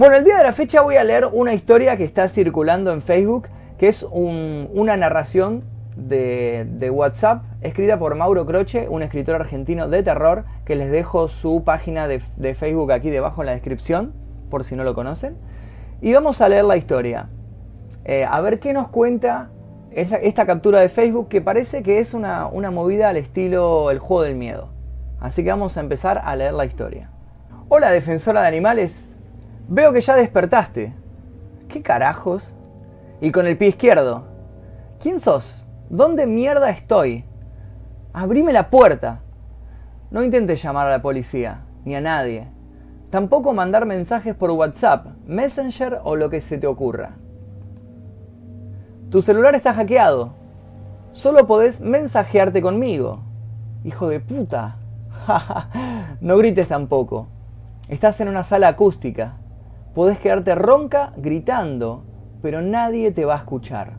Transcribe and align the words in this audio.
Bueno, 0.00 0.16
el 0.16 0.24
día 0.24 0.38
de 0.38 0.44
la 0.44 0.54
fecha 0.54 0.80
voy 0.80 0.96
a 0.96 1.04
leer 1.04 1.26
una 1.30 1.52
historia 1.52 1.98
que 1.98 2.04
está 2.04 2.30
circulando 2.30 2.90
en 2.90 3.02
Facebook, 3.02 3.48
que 3.76 3.88
es 3.88 4.02
una 4.02 4.96
narración 4.96 5.62
de, 5.94 6.90
WhatsApp 6.90 7.42
escrita 7.60 7.98
por 7.98 8.14
Mauro 8.14 8.46
Croce, 8.46 8.88
un 8.88 9.02
escritor 9.02 9.34
argentino 9.34 9.88
de 9.88 10.02
terror, 10.02 10.46
que 10.64 10.74
les 10.74 10.90
dejo 10.90 11.28
su 11.28 11.64
página 11.64 12.08
de, 12.08 12.20
Facebook 12.54 12.92
aquí 12.92 13.10
debajo 13.10 13.42
en 13.42 13.46
la 13.48 13.52
descripción, 13.52 14.14
por 14.48 14.64
si 14.64 14.74
no 14.74 14.84
lo 14.84 14.94
conocen. 14.94 15.36
Y 16.00 16.14
vamos 16.14 16.40
a 16.40 16.48
leer 16.48 16.64
la 16.64 16.78
historia. 16.78 17.28
Eh, 18.06 18.24
a 18.24 18.40
ver 18.40 18.58
qué 18.58 18.72
nos 18.72 18.88
cuenta 18.88 19.50
esta, 19.90 20.46
captura 20.46 20.80
de 20.80 20.88
Facebook, 20.88 21.28
que 21.28 21.42
parece 21.42 21.82
que 21.82 21.98
es 21.98 22.14
una, 22.14 22.46
una 22.46 22.70
movida 22.70 23.10
al 23.10 23.18
estilo 23.18 23.90
el 23.90 23.98
juego 23.98 24.22
del 24.22 24.36
miedo. 24.36 24.70
Así 25.20 25.44
que 25.44 25.50
vamos 25.50 25.76
a 25.76 25.80
empezar 25.80 26.22
a 26.24 26.34
leer 26.36 26.54
la 26.54 26.64
historia. 26.64 27.10
Hola 27.68 27.92
defensora 27.92 28.40
de 28.40 28.48
animales, 28.48 29.09
veo 29.70 29.92
que 29.92 30.00
ya 30.00 30.16
despertaste. 30.16 30.92
¿Qué 31.68 31.80
carajos? 31.80 32.54
Y 33.20 33.30
con 33.30 33.46
el 33.46 33.56
pie 33.56 33.68
izquierdo. 33.68 34.24
¿Quién 35.00 35.20
sos? 35.20 35.64
¿Dónde 35.88 36.26
mierda 36.26 36.70
estoy? 36.70 37.24
Abrime 38.12 38.52
la 38.52 38.68
puerta. 38.68 39.20
No 40.10 40.24
intentes 40.24 40.60
llamar 40.60 40.88
a 40.88 40.90
la 40.90 41.02
policía, 41.02 41.62
ni 41.84 41.94
a 41.94 42.00
nadie. 42.00 42.48
Tampoco 43.10 43.54
mandar 43.54 43.86
mensajes 43.86 44.34
por 44.34 44.50
WhatsApp, 44.50 45.06
Messenger 45.24 46.00
o 46.02 46.16
lo 46.16 46.30
que 46.30 46.40
se 46.40 46.58
te 46.58 46.66
ocurra. 46.66 47.12
Tu 49.10 49.22
celular 49.22 49.54
está 49.54 49.72
hackeado. 49.72 50.34
Solo 51.12 51.46
podés 51.46 51.80
mensajearte 51.80 52.60
conmigo. 52.60 53.20
Hijo 53.84 54.08
de 54.08 54.18
puta. 54.18 54.78
no 56.20 56.36
grites 56.38 56.68
tampoco. 56.68 57.28
Estás 57.88 58.20
en 58.20 58.28
una 58.28 58.42
sala 58.44 58.68
acústica. 58.68 59.39
Podés 59.94 60.18
quedarte 60.18 60.54
ronca 60.54 61.12
gritando, 61.16 62.04
pero 62.42 62.62
nadie 62.62 63.10
te 63.10 63.24
va 63.24 63.34
a 63.34 63.38
escuchar. 63.38 63.94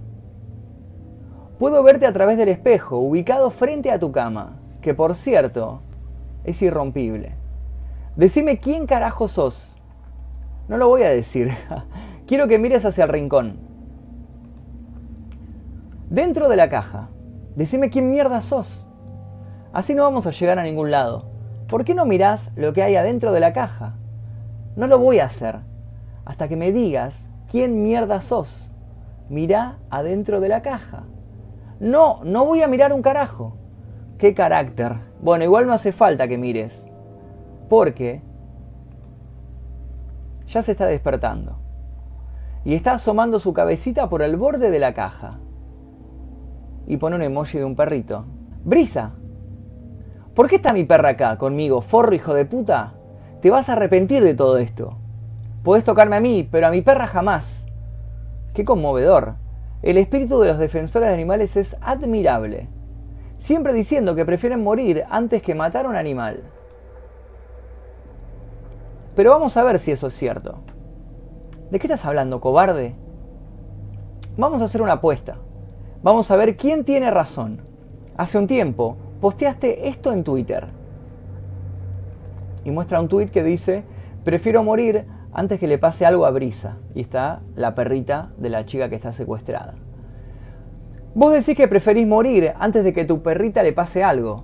Puedo 1.60 1.84
verte 1.84 2.06
a 2.06 2.14
través 2.14 2.38
del 2.38 2.50
espejo, 2.50 2.98
ubicado 2.98 3.52
frente 3.52 3.92
a 3.92 4.00
tu 4.00 4.12
cama, 4.12 4.60
que 4.82 4.94
por 4.94 5.16
cierto, 5.16 5.82
es 6.44 6.62
irrompible. 6.62 7.36
Decime 8.16 8.60
quién 8.60 8.88
carajo 8.88 9.28
sos. 9.28 9.78
No 10.68 10.78
lo 10.78 10.88
voy 10.88 11.04
a 11.04 11.10
decir. 11.10 11.52
Quiero 12.26 12.48
que 12.48 12.58
mires 12.58 12.86
hacia 12.86 13.04
el 13.04 13.10
rincón. 13.10 13.60
Dentro 16.10 16.50
de 16.50 16.56
la 16.56 16.70
caja. 16.70 17.10
Decime 17.56 17.90
quién 17.90 18.10
mierda 18.12 18.42
sos. 18.42 18.88
Así 19.74 19.94
no 19.94 20.04
vamos 20.04 20.28
a 20.28 20.32
llegar 20.32 20.58
a 20.58 20.64
ningún 20.64 20.92
lado. 20.92 21.30
¿Por 21.68 21.86
qué 21.86 21.94
no 21.94 22.06
mirás 22.06 22.52
lo 22.56 22.74
que 22.74 22.84
hay 22.84 22.96
adentro 22.96 23.32
de 23.32 23.40
la 23.40 23.54
caja? 23.54 23.96
No 24.76 24.88
lo 24.88 25.00
voy 25.00 25.20
a 25.20 25.26
hacer. 25.26 25.71
Hasta 26.26 26.48
que 26.48 26.56
me 26.56 26.72
digas 26.72 27.30
quién 27.50 27.84
mierda 27.84 28.22
sos. 28.22 28.72
Mirá 29.30 29.80
adentro 29.90 30.40
de 30.40 30.50
la 30.50 30.62
caja. 30.62 31.04
No, 31.80 32.22
no 32.24 32.46
voy 32.46 32.62
a 32.62 32.68
mirar 32.68 32.94
un 32.94 33.02
carajo. 33.02 33.58
¿Qué 34.18 34.34
carácter? 34.34 34.94
Bueno, 35.22 35.44
igual 35.44 35.66
no 35.66 35.74
hace 35.74 35.92
falta 35.92 36.28
que 36.28 36.38
mires. 36.38 36.88
Porque 37.70 38.22
ya 40.48 40.62
se 40.62 40.74
está 40.74 40.86
despertando. 40.86 41.58
Y 42.64 42.76
está 42.76 42.94
asomando 42.94 43.40
su 43.40 43.54
cabecita 43.54 44.10
por 44.10 44.22
el 44.22 44.36
borde 44.36 44.70
de 44.70 44.80
la 44.80 44.94
caja. 44.94 45.40
Y 46.86 46.98
pone 46.98 47.16
un 47.16 47.24
emoji 47.24 47.58
de 47.58 47.66
un 47.66 47.76
perrito. 47.76 48.26
Brisa. 48.64 49.14
¿Por 50.36 50.48
qué 50.48 50.58
está 50.58 50.72
mi 50.72 50.84
perra 50.84 51.10
acá 51.10 51.38
conmigo, 51.38 51.82
forro 51.82 52.14
hijo 52.14 52.34
de 52.34 52.46
puta? 52.46 52.94
Te 53.42 53.50
vas 53.50 53.70
a 53.70 53.74
arrepentir 53.74 54.24
de 54.24 54.36
todo 54.36 54.60
esto. 54.60 55.01
Podés 55.64 55.84
tocarme 55.84 56.16
a 56.16 56.22
mí, 56.22 56.48
pero 56.50 56.68
a 56.68 56.72
mi 56.72 56.82
perra 56.82 57.06
jamás. 57.06 57.68
Qué 58.54 58.66
conmovedor. 58.66 59.36
El 59.84 59.98
espíritu 59.98 60.40
de 60.40 60.48
los 60.48 60.58
defensores 60.58 61.08
de 61.08 61.14
animales 61.14 61.56
es 61.56 61.76
admirable, 61.82 62.68
siempre 63.38 63.74
diciendo 63.74 64.16
que 64.16 64.26
prefieren 64.26 64.64
morir 64.64 65.06
antes 65.10 65.42
que 65.42 65.56
matar 65.56 65.86
a 65.86 65.90
un 65.90 65.96
animal. 65.96 66.44
Pero 69.16 69.32
vamos 69.32 69.56
a 69.58 69.64
ver 69.64 69.80
si 69.80 69.92
eso 69.92 70.08
es 70.08 70.16
cierto. 70.16 70.60
¿De 71.70 71.80
qué 71.80 71.88
estás 71.88 72.06
hablando, 72.06 72.42
cobarde? 72.42 72.96
Vamos 74.38 74.62
a 74.62 74.66
hacer 74.66 74.82
una 74.82 74.94
apuesta. 74.94 75.38
Vamos 76.04 76.32
a 76.32 76.36
ver 76.36 76.58
quién 76.58 76.86
tiene 76.86 77.12
razón. 77.12 77.62
Hace 78.18 78.38
un 78.38 78.48
tiempo 78.48 78.98
posteaste 79.20 79.90
esto 79.90 80.12
en 80.12 80.24
Twitter. 80.24 80.68
Y 82.64 82.72
muestra 82.72 83.00
un 83.00 83.08
tweet 83.08 83.28
que 83.28 83.44
dice, 83.44 83.84
prefiero 84.24 84.64
morir 84.64 85.06
antes 85.34 85.60
que 85.60 85.68
le 85.68 85.78
pase 85.78 86.06
algo 86.06 86.26
a 86.26 86.32
Brisa. 86.32 86.78
Y 86.94 87.02
está 87.02 87.42
la 87.56 87.76
perrita 87.76 88.32
de 88.38 88.50
la 88.50 88.66
chica 88.66 88.90
que 88.90 88.96
está 88.96 89.14
secuestrada. 89.14 89.76
Vos 91.14 91.34
decís 91.34 91.56
que 91.56 91.68
preferís 91.68 92.08
morir 92.08 92.54
antes 92.60 92.84
de 92.84 92.94
que 92.94 93.06
tu 93.06 93.22
perrita 93.22 93.64
le 93.64 93.74
pase 93.74 94.04
algo. 94.04 94.44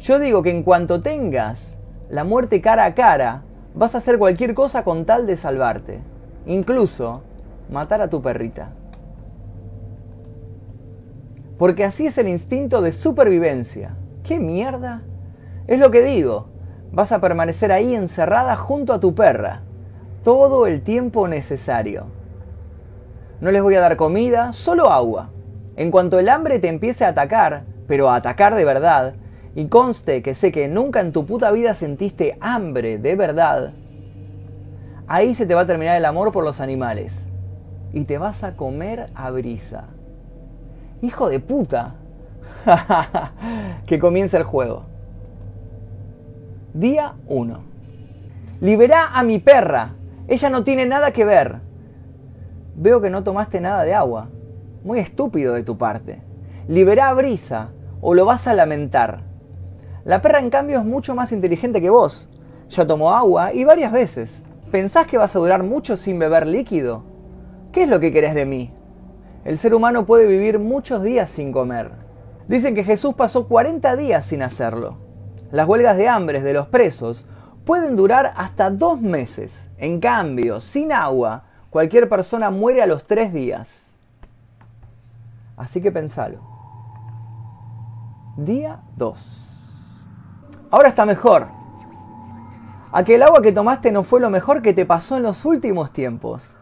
Yo 0.00 0.18
digo 0.18 0.42
que 0.42 0.50
en 0.50 0.62
cuanto 0.62 1.00
tengas 1.00 1.78
la 2.08 2.24
muerte 2.24 2.60
cara 2.60 2.84
a 2.84 2.94
cara, 2.94 3.42
vas 3.74 3.94
a 3.94 3.98
hacer 3.98 4.18
cualquier 4.18 4.54
cosa 4.54 4.82
con 4.82 5.04
tal 5.04 5.26
de 5.26 5.36
salvarte. 5.36 6.00
Incluso 6.46 7.22
matar 7.70 8.00
a 8.00 8.08
tu 8.08 8.22
perrita. 8.22 8.70
Porque 11.58 11.84
así 11.84 12.06
es 12.06 12.18
el 12.18 12.28
instinto 12.28 12.82
de 12.82 12.92
supervivencia. 12.92 13.96
¿Qué 14.22 14.38
mierda? 14.38 15.02
Es 15.66 15.80
lo 15.80 15.90
que 15.90 16.02
digo. 16.02 16.48
Vas 16.92 17.12
a 17.12 17.20
permanecer 17.20 17.72
ahí 17.72 17.94
encerrada 17.94 18.56
junto 18.56 18.92
a 18.92 19.00
tu 19.00 19.14
perra 19.14 19.65
todo 20.26 20.66
el 20.66 20.82
tiempo 20.82 21.28
necesario. 21.28 22.06
No 23.40 23.52
les 23.52 23.62
voy 23.62 23.76
a 23.76 23.80
dar 23.80 23.96
comida, 23.96 24.52
solo 24.52 24.90
agua. 24.90 25.30
En 25.76 25.92
cuanto 25.92 26.18
el 26.18 26.28
hambre 26.28 26.58
te 26.58 26.66
empiece 26.66 27.04
a 27.04 27.10
atacar, 27.10 27.62
pero 27.86 28.10
a 28.10 28.16
atacar 28.16 28.56
de 28.56 28.64
verdad, 28.64 29.14
y 29.54 29.68
conste 29.68 30.22
que 30.22 30.34
sé 30.34 30.50
que 30.50 30.66
nunca 30.66 30.98
en 30.98 31.12
tu 31.12 31.26
puta 31.26 31.52
vida 31.52 31.74
sentiste 31.74 32.36
hambre 32.40 32.98
de 32.98 33.14
verdad, 33.14 33.70
ahí 35.06 35.36
se 35.36 35.46
te 35.46 35.54
va 35.54 35.60
a 35.60 35.66
terminar 35.68 35.96
el 35.96 36.04
amor 36.04 36.32
por 36.32 36.42
los 36.42 36.60
animales. 36.60 37.28
Y 37.92 38.02
te 38.02 38.18
vas 38.18 38.42
a 38.42 38.56
comer 38.56 39.10
a 39.14 39.30
brisa. 39.30 39.84
Hijo 41.02 41.28
de 41.28 41.38
puta. 41.38 41.94
que 43.86 44.00
comience 44.00 44.36
el 44.36 44.42
juego. 44.42 44.86
Día 46.74 47.14
1. 47.28 47.60
Liberá 48.60 49.10
a 49.14 49.22
mi 49.22 49.38
perra. 49.38 49.92
Ella 50.28 50.50
no 50.50 50.64
tiene 50.64 50.86
nada 50.86 51.12
que 51.12 51.24
ver. 51.24 51.60
Veo 52.74 53.00
que 53.00 53.10
no 53.10 53.22
tomaste 53.22 53.60
nada 53.60 53.84
de 53.84 53.94
agua. 53.94 54.28
Muy 54.82 54.98
estúpido 54.98 55.54
de 55.54 55.62
tu 55.62 55.78
parte. 55.78 56.20
Liberá 56.68 57.10
a 57.10 57.14
Brisa 57.14 57.70
o 58.00 58.14
lo 58.14 58.24
vas 58.24 58.46
a 58.48 58.54
lamentar. 58.54 59.20
La 60.04 60.22
perra 60.22 60.40
en 60.40 60.50
cambio 60.50 60.78
es 60.78 60.84
mucho 60.84 61.14
más 61.14 61.32
inteligente 61.32 61.80
que 61.80 61.90
vos. 61.90 62.28
Ya 62.70 62.86
tomó 62.86 63.12
agua 63.12 63.52
y 63.52 63.64
varias 63.64 63.92
veces. 63.92 64.42
¿Pensás 64.72 65.06
que 65.06 65.16
vas 65.16 65.34
a 65.36 65.38
durar 65.38 65.62
mucho 65.62 65.96
sin 65.96 66.18
beber 66.18 66.46
líquido? 66.46 67.04
¿Qué 67.70 67.84
es 67.84 67.88
lo 67.88 68.00
que 68.00 68.12
querés 68.12 68.34
de 68.34 68.46
mí? 68.46 68.72
El 69.44 69.58
ser 69.58 69.74
humano 69.74 70.06
puede 70.06 70.26
vivir 70.26 70.58
muchos 70.58 71.04
días 71.04 71.30
sin 71.30 71.52
comer. 71.52 71.92
Dicen 72.48 72.74
que 72.74 72.82
Jesús 72.82 73.14
pasó 73.14 73.46
40 73.46 73.94
días 73.94 74.26
sin 74.26 74.42
hacerlo. 74.42 74.98
Las 75.52 75.68
huelgas 75.68 75.96
de 75.96 76.08
hambre 76.08 76.42
de 76.42 76.52
los 76.52 76.66
presos 76.66 77.26
pueden 77.66 77.96
durar 77.96 78.32
hasta 78.36 78.70
dos 78.70 79.02
meses. 79.02 79.68
En 79.76 80.00
cambio, 80.00 80.60
sin 80.60 80.92
agua, 80.92 81.42
cualquier 81.68 82.08
persona 82.08 82.48
muere 82.48 82.80
a 82.80 82.86
los 82.86 83.04
tres 83.04 83.34
días. 83.34 83.92
Así 85.56 85.82
que 85.82 85.90
pensalo. 85.90 86.38
Día 88.36 88.80
2. 88.96 89.42
Ahora 90.70 90.88
está 90.88 91.04
mejor. 91.04 91.48
A 92.92 93.02
que 93.02 93.16
el 93.16 93.22
agua 93.24 93.42
que 93.42 93.52
tomaste 93.52 93.90
no 93.90 94.04
fue 94.04 94.20
lo 94.20 94.30
mejor 94.30 94.62
que 94.62 94.72
te 94.72 94.86
pasó 94.86 95.16
en 95.16 95.24
los 95.24 95.44
últimos 95.44 95.92
tiempos. 95.92 96.56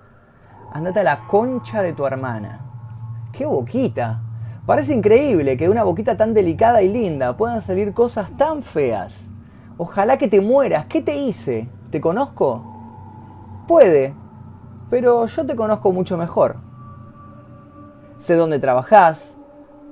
Andate 0.73 1.01
a 1.01 1.05
la 1.05 1.27
concha 1.27 1.83
de 1.83 1.93
tu 1.93 2.07
hermana. 2.07 2.61
¡Qué 3.31 3.45
boquita! 3.45 4.23
Parece 4.65 4.95
increíble 4.95 5.59
que 5.59 5.65
de 5.65 5.71
una 5.71 5.85
boquita 5.85 6.17
tan 6.17 6.33
delicada 6.33 6.81
y 6.81 6.89
linda 6.89 7.37
puedan 7.37 7.61
salir 7.61 7.93
cosas 7.93 8.35
tan 8.39 8.63
feas. 8.63 9.34
Ojalá 9.77 10.19
que 10.19 10.29
te 10.29 10.41
mueras. 10.41 10.87
¿Qué 10.87 11.03
te 11.03 11.17
hice? 11.17 11.69
¿Te 11.91 12.01
conozco? 12.01 12.63
Puede, 13.67 14.15
pero 14.89 15.27
yo 15.27 15.45
te 15.45 15.57
conozco 15.57 15.91
mucho 15.91 16.17
mejor. 16.17 16.57
Sé 18.21 18.37
dónde 18.37 18.61
trabajás, 18.61 19.37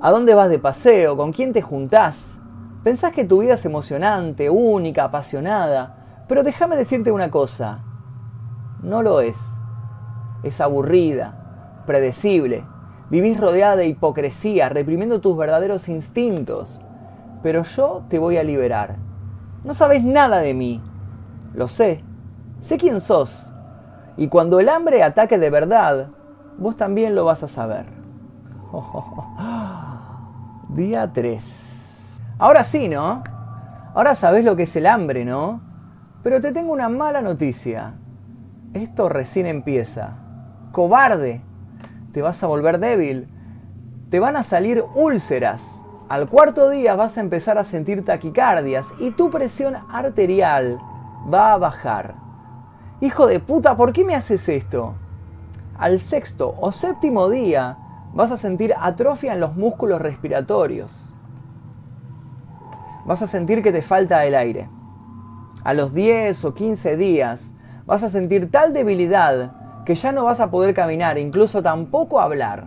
a 0.01 0.11
dónde 0.13 0.35
vas 0.35 0.49
de 0.51 0.61
paseo, 0.61 1.17
con 1.17 1.33
quién 1.33 1.53
te 1.53 1.63
juntás. 1.63 2.39
Pensás 2.85 3.13
que 3.13 3.25
tu 3.25 3.41
vida 3.41 3.55
es 3.55 3.65
emocionante, 3.65 4.51
única, 4.51 5.05
apasionada, 5.05 6.25
pero 6.29 6.45
déjame 6.45 6.77
decirte 6.77 7.11
una 7.11 7.33
cosa. 7.33 7.83
No 8.83 9.03
lo 9.03 9.21
es. 9.21 9.39
Es 10.45 10.61
aburrida, 10.61 11.83
predecible. 11.87 12.65
Vivís 13.11 13.39
rodeada 13.39 13.77
de 13.77 13.87
hipocresía, 13.87 14.69
reprimiendo 14.69 15.21
tus 15.21 15.37
verdaderos 15.37 15.89
instintos. 15.89 16.83
Pero 17.43 17.65
yo 17.65 18.05
te 18.09 18.21
voy 18.21 18.37
a 18.37 18.45
liberar 18.45 19.12
no 19.65 19.75
sabes 19.75 20.03
nada 20.03 20.41
de 20.41 20.55
mí. 20.55 20.83
Lo 21.55 21.69
sé. 21.69 22.03
Sé 22.61 22.79
quién 22.79 23.01
sos. 23.01 23.53
Y 24.17 24.29
cuando 24.29 24.61
el 24.61 24.69
hambre 24.69 25.03
ataque 25.03 25.39
de 25.39 25.51
verdad, 25.51 26.09
vos 26.59 26.77
también 26.77 27.15
lo 27.15 27.25
vas 27.25 27.43
a 27.43 27.49
saber. 27.49 27.87
Día 30.69 31.13
3. 31.13 31.45
Ahora 32.39 32.65
sí, 32.65 32.89
¿no? 32.89 33.23
Ahora 33.95 34.15
sabés 34.15 34.45
lo 34.45 34.57
que 34.57 34.65
es 34.65 34.75
el 34.77 34.87
hambre, 34.87 35.25
¿no? 35.25 35.61
Pero 36.23 36.41
te 36.41 36.53
tengo 36.53 36.73
una 36.73 36.89
mala 36.89 37.21
noticia. 37.21 37.95
Esto 38.75 39.09
recién 39.09 39.47
empieza. 39.47 40.17
Cobarde. 40.73 41.43
Te 42.13 42.23
vas 42.23 42.43
a 42.43 42.47
volver 42.47 42.79
débil. 42.79 43.29
Te 44.11 44.19
van 44.19 44.37
a 44.37 44.43
salir 44.43 44.85
úlceras. 44.95 45.82
Al 46.13 46.29
cuarto 46.29 46.69
día 46.69 46.95
vas 46.95 47.17
a 47.17 47.23
empezar 47.23 47.57
a 47.57 47.65
sentir 47.65 48.05
taquicardias 48.05 48.93
y 48.99 49.13
tu 49.13 49.31
presión 49.31 49.77
arterial 49.89 50.79
va 51.33 51.55
a 51.55 51.57
bajar. 51.57 52.17
Hijo 53.01 53.27
de 53.27 53.41
puta, 53.41 53.79
¿por 53.79 53.95
qué 53.95 54.05
me 54.05 54.15
haces 54.15 54.47
esto? 54.51 54.95
Al 55.79 56.01
sexto 56.01 56.55
o 56.61 56.71
séptimo 56.71 57.31
día 57.31 57.79
vas 58.13 58.31
a 58.31 58.37
sentir 58.37 58.75
atrofia 58.79 59.33
en 59.33 59.41
los 59.41 59.57
músculos 59.57 60.03
respiratorios. 60.03 61.15
Vas 63.07 63.23
a 63.23 63.27
sentir 63.27 63.63
que 63.63 63.73
te 63.73 63.81
falta 63.81 64.27
el 64.27 64.35
aire. 64.35 64.69
A 65.65 65.73
los 65.73 65.95
10 65.95 66.45
o 66.45 66.53
15 66.53 66.99
días 66.99 67.53
vas 67.87 68.03
a 68.03 68.11
sentir 68.11 68.51
tal 68.51 68.75
debilidad 68.75 69.85
que 69.87 69.95
ya 69.95 70.13
no 70.13 70.25
vas 70.25 70.41
a 70.41 70.51
poder 70.51 70.75
caminar, 70.75 71.17
incluso 71.17 71.63
tampoco 71.63 72.21
hablar. 72.21 72.67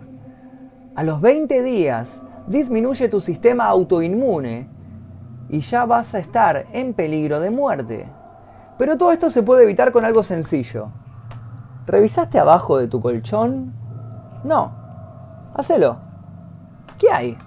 A 0.96 1.04
los 1.04 1.22
20 1.22 1.62
días 1.62 2.24
disminuye 2.48 3.10
tu 3.10 3.22
sistema 3.22 3.66
autoinmune 3.66 4.70
y 5.50 5.62
ya 5.62 5.86
vas 5.86 6.14
a 6.16 6.20
estar 6.20 6.66
en 6.72 6.94
peligro 6.94 7.40
de 7.40 7.50
muerte. 7.50 8.10
Pero 8.78 8.98
todo 8.98 9.12
esto 9.12 9.30
se 9.30 9.44
puede 9.44 9.64
evitar 9.64 9.92
con 9.92 10.06
algo 10.06 10.24
sencillo. 10.24 10.90
¿Revisaste 11.86 12.40
abajo 12.40 12.78
de 12.78 12.88
tu 12.88 13.00
colchón? 13.00 13.74
No. 14.44 14.74
Hacelo. 15.54 15.98
¿Qué 16.98 17.12
hay? 17.12 17.38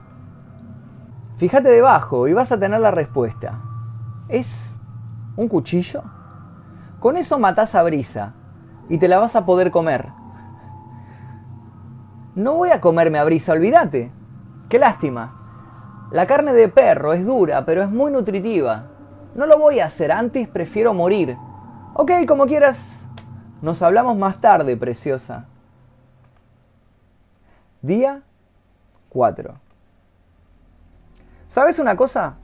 Fíjate 1.37 1.69
debajo 1.69 2.29
y 2.29 2.33
vas 2.33 2.51
a 2.53 2.59
tener 2.59 2.81
la 2.81 2.91
respuesta. 2.91 3.61
¿Es 4.29 4.79
un 5.37 5.49
cuchillo? 5.49 6.03
Con 7.01 7.17
eso 7.17 7.39
matás 7.39 7.75
a 7.75 7.83
brisa 7.83 8.35
y 8.89 8.99
te 8.99 9.09
la 9.09 9.19
vas 9.19 9.37
a 9.37 9.45
poder 9.45 9.71
comer. 9.71 10.09
No 12.35 12.55
voy 12.55 12.71
a 12.71 12.81
comerme 12.81 13.19
a 13.19 13.25
brisa, 13.25 13.53
olvídate. 13.53 14.13
Qué 14.69 14.79
lástima. 14.79 16.09
La 16.11 16.27
carne 16.27 16.53
de 16.53 16.69
perro 16.69 17.13
es 17.13 17.25
dura, 17.25 17.65
pero 17.65 17.83
es 17.83 17.91
muy 17.91 18.11
nutritiva. 18.11 18.87
No 19.35 19.47
lo 19.47 19.59
voy 19.59 19.81
a 19.81 19.87
hacer 19.87 20.13
antes, 20.13 20.49
prefiero 20.49 20.95
morir. 20.95 21.37
Ok, 21.95 22.13
como 22.27 22.47
quieras. 22.47 23.07
Nos 23.61 23.83
hablamos 23.83 24.17
más 24.17 24.41
tarde, 24.41 24.77
preciosa. 24.77 25.47
Día 27.83 28.23
4. 29.09 29.55
¿Sabes 31.49 31.79
una 31.79 31.97
cosa? 31.97 32.37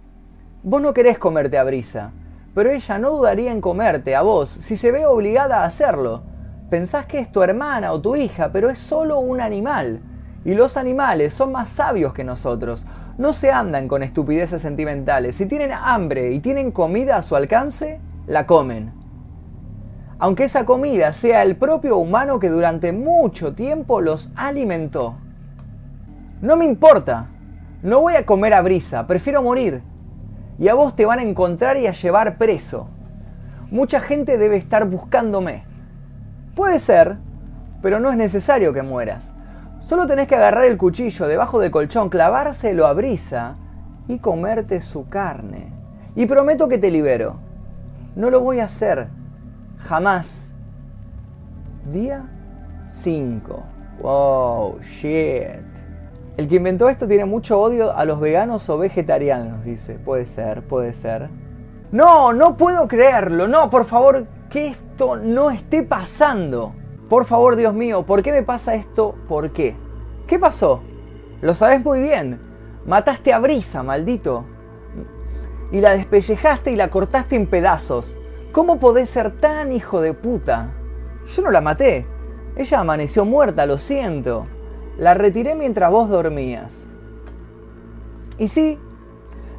Vos 0.63 0.81
no 0.81 0.93
querés 0.95 1.19
comerte 1.19 1.59
a 1.59 1.65
brisa 1.65 2.13
pero 2.55 2.71
ella 2.71 2.99
no 2.99 3.11
dudaría 3.11 3.51
en 3.51 3.61
comerte 3.61 4.15
a 4.15 4.23
vos 4.23 4.49
si 4.63 4.77
se 4.77 4.93
ve 4.93 5.07
obligada 5.07 5.63
a 5.63 5.67
hacerlo. 5.67 6.23
Pensás 6.71 7.07
que 7.07 7.19
es 7.19 7.31
tu 7.31 7.43
hermana 7.43 7.93
o 7.93 8.01
tu 8.01 8.17
hija, 8.17 8.51
pero 8.53 8.71
es 8.71 8.79
solo 8.79 9.19
un 9.19 9.41
animal. 9.41 10.01
Y 10.45 10.55
los 10.55 10.77
animales 10.77 11.33
son 11.33 11.53
más 11.53 11.71
sabios 11.71 12.13
que 12.13 12.25
nosotros. 12.25 12.87
No 13.17 13.33
se 13.33 13.51
andan 13.51 13.89
con 13.89 14.03
estupideces 14.03 14.63
sentimentales. 14.63 15.37
Si 15.37 15.47
tienen 15.47 15.73
hambre 15.73 16.33
y 16.33 16.41
tienen 16.41 16.71
comida 16.71 17.17
a 17.17 17.23
su 17.23 17.37
alcance, 17.37 18.01
la 18.27 18.47
comen. 18.47 18.93
Aunque 20.19 20.45
esa 20.45 20.65
comida 20.65 21.13
sea 21.13 21.43
el 21.43 21.57
propio 21.57 21.97
humano 21.97 22.39
que 22.39 22.49
durante 22.49 22.93
mucho 22.93 23.55
tiempo 23.55 24.01
los 24.01 24.33
alimentó. 24.37 25.17
No 26.41 26.57
me 26.57 26.65
importa. 26.65 27.29
No 27.83 28.01
voy 28.01 28.15
a 28.15 28.25
comer 28.25 28.55
a 28.55 28.63
brisa, 28.63 29.07
prefiero 29.07 29.43
morir 29.43 29.83
y 30.59 30.69
a 30.69 30.75
vos 30.75 30.95
te 30.95 31.05
van 31.05 31.19
a 31.19 31.23
encontrar 31.23 31.77
y 31.77 31.87
a 31.87 31.93
llevar 31.93 32.39
preso. 32.39 32.89
Mucha 33.71 34.01
gente 34.01 34.39
debe 34.39 34.57
estar 34.57 34.89
buscándome. 34.89 35.65
Puede 36.55 36.79
ser, 36.81 37.17
pero 37.83 37.99
no 37.99 38.11
es 38.11 38.17
necesario 38.17 38.73
que 38.73 38.83
mueras. 38.83 39.34
Solo 39.85 40.07
tenés 40.07 40.29
que 40.29 40.35
agarrar 40.35 40.65
el 40.65 40.79
cuchillo 40.79 41.29
debajo 41.29 41.61
del 41.61 41.71
colchón, 41.71 42.09
clavárselo 42.09 42.87
a 42.87 42.95
brisa 42.95 43.57
y 44.09 44.19
comerte 44.19 44.81
su 44.81 45.11
carne. 45.11 45.75
Y 46.17 46.25
prometo 46.25 46.69
que 46.69 46.79
te 46.79 46.91
libero. 46.91 47.37
No 48.17 48.31
lo 48.31 48.41
voy 48.41 48.61
a 48.61 48.65
hacer. 48.65 49.09
Jamás. 49.81 50.55
Día 51.93 52.25
5. 53.03 53.63
Wow, 54.01 54.79
shit. 54.81 55.61
El 56.39 56.49
que 56.49 56.55
inventó 56.55 56.89
esto 56.89 57.07
tiene 57.07 57.27
mucho 57.27 57.61
odio 57.61 57.95
a 57.95 58.07
los 58.07 58.21
veganos 58.21 58.67
o 58.71 58.79
vegetarianos, 58.79 59.67
dice. 59.67 59.99
Puede 59.99 60.25
ser, 60.25 60.63
puede 60.63 60.95
ser. 60.95 61.29
No, 61.93 62.33
no 62.33 62.57
puedo 62.57 62.89
creerlo. 62.89 63.49
No, 63.49 63.69
por 63.69 63.85
favor, 63.85 64.27
que 64.49 64.69
esto 64.69 65.17
no 65.17 65.51
esté 65.51 65.83
pasando. 65.83 66.73
Por 67.09 67.27
favor, 67.27 67.57
Dios 67.57 67.75
mío, 67.75 68.05
¿por 68.05 68.23
qué 68.23 68.33
me 68.33 68.43
pasa 68.43 68.75
esto? 68.75 69.15
¿Por 69.29 69.53
qué? 69.53 69.77
¿Qué 70.27 70.39
pasó? 70.39 70.81
Lo 71.43 71.55
sabes 71.55 71.85
muy 71.85 72.01
bien. 72.01 72.41
Mataste 72.87 73.33
a 73.33 73.39
Brisa, 73.39 73.83
maldito. 73.83 74.45
Y 75.71 75.81
la 75.81 75.95
despellejaste 75.95 76.71
y 76.73 76.77
la 76.77 76.89
cortaste 76.89 77.37
en 77.37 77.47
pedazos. 77.47 78.17
¿Cómo 78.53 78.79
podés 78.79 79.11
ser 79.11 79.39
tan 79.41 79.73
hijo 79.73 80.01
de 80.01 80.15
puta? 80.15 80.71
Yo 81.27 81.43
no 81.43 81.51
la 81.51 81.61
maté. 81.61 82.07
Ella 82.57 82.81
amaneció 82.81 83.25
muerta, 83.25 83.67
lo 83.67 83.79
siento. 83.79 84.47
La 84.97 85.13
retiré 85.13 85.55
mientras 85.55 85.91
vos 85.91 86.09
dormías. 86.09 86.87
Y 88.39 88.49
sí, 88.49 88.79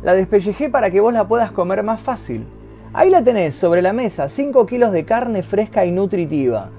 la 0.01 0.13
despellejé 0.13 0.69
para 0.69 0.89
que 0.89 1.01
vos 1.01 1.13
la 1.13 1.27
puedas 1.27 1.51
comer 1.51 1.83
más 1.83 1.99
fácil. 1.99 2.47
Ahí 2.93 3.09
la 3.09 3.23
tenés, 3.23 3.55
sobre 3.55 3.81
la 3.81 3.91
mesa, 3.91 4.29
5 4.29 4.65
kilos 4.65 4.91
de 4.91 5.03
carne 5.05 5.43
fresca 5.43 5.85
y 5.85 5.91
nutritiva. 5.91 6.69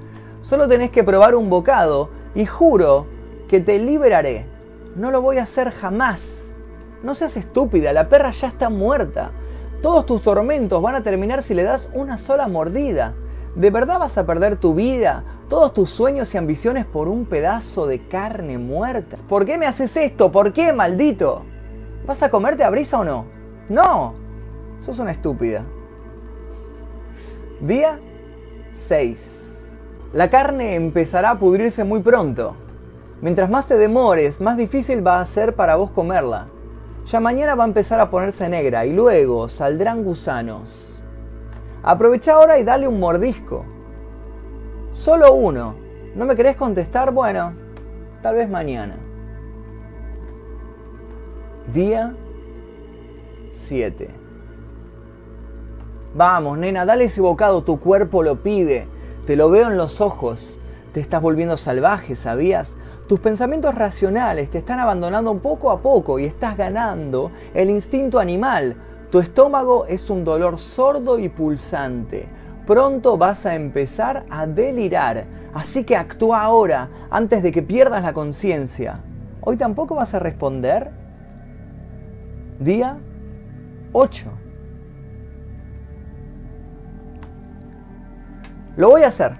Solo 0.47 0.69
tenés 0.69 0.93
que 0.93 1.03
probar 1.03 1.35
un 1.35 1.51
bocado 1.51 2.09
y 2.33 2.47
juro 2.47 3.09
que 3.49 3.59
te 3.59 3.81
liberaré. 3.81 4.47
No 4.95 5.11
lo 5.11 5.21
voy 5.21 5.39
a 5.39 5.43
hacer 5.43 5.73
jamás. 5.73 6.53
No 7.03 7.17
seas 7.17 7.37
estúpida, 7.37 7.93
la 7.93 8.09
perra 8.09 8.31
ya 8.31 8.47
está 8.47 8.71
muerta. 8.71 9.33
Todos 9.83 10.07
tus 10.07 10.23
tormentos 10.23 10.81
van 10.81 10.95
a 10.95 11.03
terminar 11.03 11.43
si 11.43 11.53
le 11.53 11.65
das 11.65 11.89
una 11.95 12.17
sola 12.17 12.47
mordida. 12.47 13.13
¿De 13.57 13.71
verdad 13.71 13.99
vas 13.99 14.19
a 14.19 14.25
perder 14.25 14.55
tu 14.55 14.73
vida, 14.73 15.25
todos 15.49 15.75
tus 15.75 15.91
sueños 15.91 16.33
y 16.33 16.39
ambiciones 16.39 16.87
por 16.87 17.09
un 17.09 17.27
pedazo 17.27 17.89
de 17.89 18.07
carne 18.07 18.57
muerta? 18.57 19.17
¿Por 19.29 19.47
qué 19.47 19.59
me 19.59 19.67
haces 19.67 19.97
esto? 19.97 20.31
¿Por 20.31 20.53
qué, 20.53 20.73
maldito? 20.73 21.43
¿Vas 22.07 22.23
a 22.23 22.31
comerte 22.31 22.63
a 22.63 22.71
brisa 22.71 23.01
o 23.01 23.05
no? 23.05 23.25
No. 23.69 24.15
Sos 24.85 25.01
una 25.01 25.11
estúpida. 25.11 25.65
Día 27.61 27.99
6. 28.79 29.36
La 30.13 30.31
carne 30.31 30.75
empezará 30.75 31.31
a 31.31 31.39
pudrirse 31.39 31.85
muy 31.85 32.01
pronto. 32.01 32.55
Mientras 33.21 33.51
más 33.51 33.67
te 33.67 33.77
demores, 33.77 34.41
más 34.41 34.57
difícil 34.57 35.07
va 35.07 35.21
a 35.21 35.27
ser 35.27 35.55
para 35.55 35.77
vos 35.77 35.91
comerla. 35.91 36.49
Ya 37.07 37.21
mañana 37.21 37.55
va 37.55 37.65
a 37.65 37.69
empezar 37.69 38.01
a 38.01 38.11
ponerse 38.11 38.49
negra 38.49 38.87
y 38.87 38.93
luego 38.93 39.49
saldrán 39.49 40.05
gusanos. 40.05 41.03
Aprovecha 41.83 42.35
ahora 42.35 42.59
y 42.59 42.65
dale 42.65 42.89
un 42.89 42.99
mordisco. 43.01 43.65
Solo 44.93 45.35
uno. 45.35 45.75
¿No 46.15 46.25
me 46.25 46.35
querés 46.35 46.57
contestar? 46.57 47.13
Bueno, 47.13 47.53
tal 48.23 48.37
vez 48.37 48.49
mañana. 48.49 48.97
Día 51.73 52.15
7. 53.53 54.11
Vamos, 56.15 56.57
nena, 56.59 56.87
dale 56.87 57.05
ese 57.05 57.21
bocado, 57.21 57.63
tu 57.63 57.79
cuerpo 57.79 58.23
lo 58.23 58.43
pide. 58.43 58.89
Te 59.27 59.37
lo 59.37 59.51
veo 59.51 59.67
en 59.69 59.77
los 59.77 60.01
ojos. 60.01 60.59
Te 60.93 61.01
estás 61.01 61.21
volviendo 61.21 61.57
salvaje, 61.57 62.17
¿sabías? 62.17 62.77
Tus 63.07 63.21
pensamientos 63.21 63.75
racionales 63.75 64.51
te 64.51 64.59
están 64.59 64.79
abandonando 64.79 65.37
poco 65.39 65.71
a 65.71 65.81
poco 65.81 66.19
y 66.19 66.25
estás 66.25 66.57
ganando 66.57 67.31
el 67.53 67.71
instinto 67.71 68.19
animal, 68.19 68.77
tu 69.11 69.21
estómago 69.21 69.87
es 69.87 70.11
un 70.11 70.25
dolor 70.25 70.59
sordo 70.59 71.19
y 71.19 71.29
pulsante. 71.29 72.29
Pronto 72.67 73.17
vas 73.17 73.47
a 73.47 73.55
empezar 73.55 74.25
a 74.29 74.47
delirar. 74.47 75.25
Así 75.55 75.85
que 75.85 75.97
actúa 75.97 76.43
ahora, 76.43 76.89
antes 77.09 77.43
de 77.43 77.53
que 77.53 77.63
pierdas 77.63 78.03
la 78.03 78.13
conciencia. 78.13 79.01
¿Hoy 79.41 79.57
tampoco 79.57 79.95
vas 79.95 80.13
a 80.15 80.19
responder? 80.19 80.91
Día 82.59 82.99
8. 83.93 84.46
Lo 88.77 88.91
voy 88.91 89.03
a 89.05 89.09
hacer. 89.09 89.33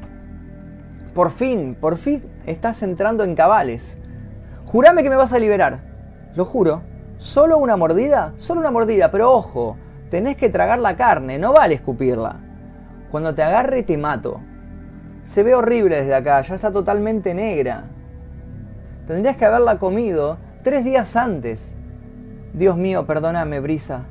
Por 1.15 1.31
fin, 1.31 1.77
por 1.79 1.99
fin 1.99 2.25
estás 2.47 2.83
entrando 2.83 3.23
en 3.23 3.35
cabales. 3.35 3.99
Jurame 4.65 5.03
que 5.03 5.11
me 5.11 5.17
vas 5.17 5.33
a 5.33 5.39
liberar. 5.39 5.81
Lo 6.35 6.45
juro. 6.45 6.83
¿Solo 7.19 7.59
una 7.59 7.77
mordida? 7.77 8.35
Solo 8.37 8.61
una 8.61 8.71
mordida, 8.71 9.11
pero 9.11 9.33
ojo, 9.33 9.77
tenés 10.11 10.37
que 10.37 10.51
tragar 10.51 10.79
la 10.79 10.97
carne, 10.97 11.39
no 11.39 11.53
vale 11.53 11.75
escupirla. 11.75 12.37
Cuando 13.11 13.35
te 13.35 13.43
agarre 13.43 13.83
te 13.83 13.97
mato. 13.97 14.41
Se 15.25 15.43
ve 15.43 15.55
horrible 15.55 16.01
desde 16.01 16.15
acá, 16.15 16.41
ya 16.43 16.55
está 16.55 16.71
totalmente 16.71 17.35
negra. 17.35 17.85
Tendrías 19.07 19.37
que 19.37 19.45
haberla 19.45 19.79
comido 19.79 20.39
tres 20.63 20.85
días 20.85 21.17
antes. 21.17 21.75
Dios 22.53 22.77
mío, 22.77 23.07
perdóname, 23.07 23.61
Brisa. 23.61 24.05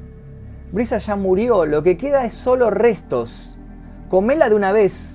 Brisa 0.72 0.98
ya 0.98 1.16
murió, 1.16 1.66
lo 1.66 1.84
que 1.84 1.98
queda 1.98 2.26
es 2.26 2.34
solo 2.34 2.70
restos. 2.70 3.60
Comela 4.10 4.50
de 4.50 4.56
una 4.56 4.72
vez. 4.72 5.15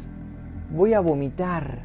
Voy 0.70 0.94
a 0.94 1.00
vomitar. 1.00 1.80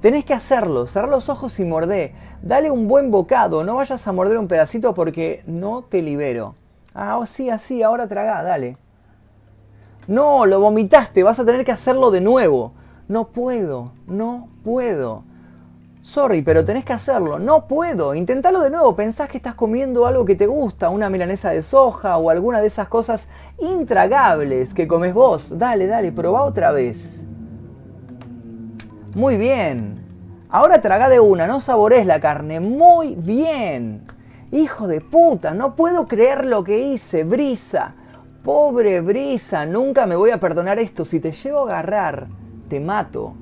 Tenés 0.00 0.24
que 0.24 0.34
hacerlo, 0.34 0.86
cerrar 0.86 1.08
los 1.08 1.28
ojos 1.28 1.60
y 1.60 1.64
mordé. 1.64 2.14
Dale 2.42 2.70
un 2.70 2.88
buen 2.88 3.10
bocado, 3.10 3.62
no 3.62 3.76
vayas 3.76 4.06
a 4.08 4.12
morder 4.12 4.38
un 4.38 4.48
pedacito 4.48 4.94
porque 4.94 5.42
no 5.46 5.82
te 5.82 6.02
libero. 6.02 6.54
Ah, 6.94 7.18
oh, 7.18 7.26
sí, 7.26 7.50
así, 7.50 7.82
ahora 7.82 8.08
tragá, 8.08 8.42
dale. 8.42 8.76
No, 10.08 10.46
lo 10.46 10.60
vomitaste, 10.60 11.22
vas 11.22 11.38
a 11.38 11.44
tener 11.44 11.64
que 11.64 11.72
hacerlo 11.72 12.10
de 12.10 12.20
nuevo. 12.20 12.72
No 13.06 13.28
puedo, 13.28 13.92
no 14.06 14.48
puedo. 14.64 15.24
Sorry, 16.02 16.42
pero 16.42 16.64
tenés 16.64 16.84
que 16.84 16.94
hacerlo. 16.94 17.38
No 17.38 17.68
puedo. 17.68 18.14
Intentalo 18.14 18.60
de 18.60 18.70
nuevo. 18.70 18.96
Pensás 18.96 19.28
que 19.28 19.36
estás 19.36 19.54
comiendo 19.54 20.04
algo 20.04 20.24
que 20.24 20.34
te 20.34 20.46
gusta, 20.46 20.88
una 20.88 21.08
milanesa 21.08 21.50
de 21.50 21.62
soja 21.62 22.16
o 22.16 22.28
alguna 22.28 22.60
de 22.60 22.66
esas 22.66 22.88
cosas 22.88 23.28
intragables 23.60 24.74
que 24.74 24.88
comes 24.88 25.14
vos. 25.14 25.56
Dale, 25.56 25.86
dale, 25.86 26.10
probá 26.10 26.42
otra 26.42 26.72
vez. 26.72 27.24
Muy 29.14 29.36
bien. 29.36 30.00
Ahora 30.48 30.80
traga 30.80 31.10
de 31.10 31.20
una, 31.20 31.46
no 31.46 31.60
sabores 31.60 32.06
la 32.06 32.18
carne. 32.18 32.60
Muy 32.60 33.14
bien. 33.14 34.06
Hijo 34.50 34.88
de 34.88 35.02
puta, 35.02 35.52
no 35.52 35.76
puedo 35.76 36.08
creer 36.08 36.46
lo 36.46 36.64
que 36.64 36.78
hice, 36.78 37.22
Brisa. 37.22 37.94
Pobre 38.42 39.02
Brisa, 39.02 39.66
nunca 39.66 40.06
me 40.06 40.16
voy 40.16 40.30
a 40.30 40.40
perdonar 40.40 40.78
esto. 40.78 41.04
Si 41.04 41.20
te 41.20 41.32
llevo 41.32 41.60
a 41.60 41.62
agarrar, 41.64 42.28
te 42.68 42.80
mato. 42.80 43.34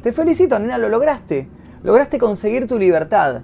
Te 0.00 0.12
felicito, 0.12 0.60
nena, 0.60 0.78
lo 0.78 0.88
lograste. 0.88 1.48
Lograste 1.82 2.18
conseguir 2.18 2.68
tu 2.68 2.78
libertad. 2.78 3.42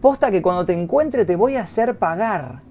Posta 0.00 0.32
que 0.32 0.42
cuando 0.42 0.66
te 0.66 0.72
encuentre 0.72 1.24
te 1.24 1.36
voy 1.36 1.54
a 1.54 1.62
hacer 1.62 1.96
pagar. 1.98 2.62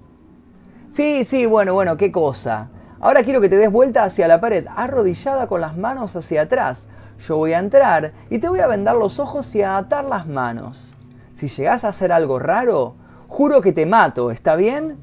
Sí, 0.92 1.24
sí, 1.24 1.46
bueno, 1.46 1.74
bueno, 1.74 1.96
qué 1.96 2.12
cosa. 2.12 2.70
Ahora 3.00 3.24
quiero 3.24 3.42
que 3.42 3.50
te 3.50 3.58
des 3.58 3.72
vuelta 3.72 4.04
hacia 4.04 4.28
la 4.28 4.42
pared, 4.42 4.66
arrodillada 4.76 5.48
con 5.48 5.62
las 5.62 5.78
manos 5.78 6.16
hacia 6.16 6.44
atrás. 6.44 6.88
Yo 7.20 7.38
voy 7.38 7.54
a 7.54 7.60
entrar 7.60 8.14
y 8.30 8.40
te 8.40 8.50
voy 8.50 8.60
a 8.60 8.68
vendar 8.68 8.96
los 8.96 9.20
ojos 9.20 9.54
y 9.56 9.62
a 9.62 9.78
atar 9.78 10.06
las 10.06 10.28
manos. 10.28 10.96
Si 11.36 11.48
llegas 11.48 11.84
a 11.84 11.90
hacer 11.90 12.12
algo 12.12 12.40
raro, 12.40 12.96
juro 13.28 13.62
que 13.62 13.72
te 13.72 13.86
mato, 13.86 14.32
¿está 14.32 14.56
bien? 14.56 14.98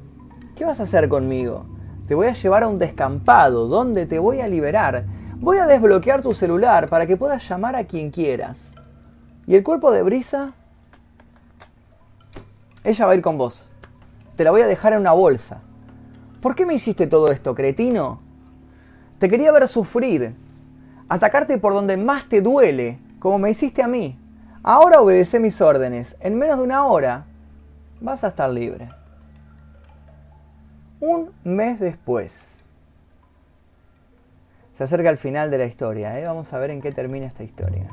¿Qué 0.55 0.65
vas 0.65 0.79
a 0.79 0.83
hacer 0.83 1.07
conmigo? 1.07 1.65
Te 2.07 2.15
voy 2.15 2.27
a 2.27 2.33
llevar 2.33 2.63
a 2.63 2.67
un 2.67 2.79
descampado 2.79 3.67
donde 3.67 4.05
te 4.05 4.19
voy 4.19 4.41
a 4.41 4.47
liberar. 4.47 5.05
Voy 5.37 5.57
a 5.57 5.65
desbloquear 5.65 6.21
tu 6.21 6.33
celular 6.33 6.89
para 6.89 7.07
que 7.07 7.17
puedas 7.17 7.47
llamar 7.47 7.75
a 7.75 7.85
quien 7.85 8.11
quieras. 8.11 8.73
¿Y 9.47 9.55
el 9.55 9.63
cuerpo 9.63 9.91
de 9.91 10.03
Brisa? 10.03 10.53
Ella 12.83 13.05
va 13.05 13.13
a 13.13 13.15
ir 13.15 13.21
con 13.21 13.37
vos. 13.37 13.71
Te 14.35 14.43
la 14.43 14.51
voy 14.51 14.61
a 14.61 14.67
dejar 14.67 14.93
en 14.93 14.99
una 14.99 15.13
bolsa. 15.13 15.61
¿Por 16.45 16.53
qué 16.53 16.63
me 16.67 16.75
hiciste 16.75 17.07
todo 17.07 17.31
esto, 17.31 17.55
cretino? 17.55 18.19
Te 19.17 19.31
quería 19.31 19.51
ver 19.51 19.67
sufrir, 19.67 20.35
atacarte 21.09 21.57
por 21.57 21.73
donde 21.73 21.97
más 21.97 22.29
te 22.29 22.39
duele, 22.39 22.99
como 23.17 23.39
me 23.39 23.49
hiciste 23.49 23.81
a 23.81 23.87
mí. 23.87 24.19
Ahora 24.61 25.01
obedece 25.01 25.39
mis 25.39 25.59
órdenes. 25.59 26.15
En 26.19 26.37
menos 26.37 26.57
de 26.57 26.63
una 26.63 26.85
hora 26.85 27.25
vas 27.99 28.23
a 28.23 28.27
estar 28.27 28.47
libre. 28.51 28.89
Un 30.99 31.31
mes 31.43 31.79
después. 31.79 32.63
Se 34.75 34.83
acerca 34.83 35.09
el 35.09 35.17
final 35.17 35.49
de 35.49 35.57
la 35.57 35.65
historia. 35.65 36.19
¿eh? 36.19 36.27
Vamos 36.27 36.53
a 36.53 36.59
ver 36.59 36.69
en 36.69 36.79
qué 36.79 36.91
termina 36.91 37.25
esta 37.25 37.43
historia. 37.43 37.89